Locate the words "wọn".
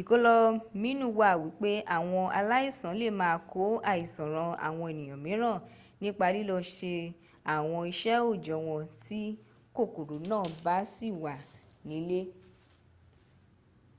8.66-8.82